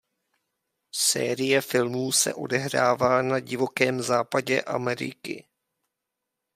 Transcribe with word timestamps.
Série 0.95 1.61
filmů 1.61 2.11
se 2.11 2.33
odehrává 2.33 3.21
na 3.21 3.39
Divokém 3.39 4.01
západě 4.01 4.61
Ameriky. 4.61 5.45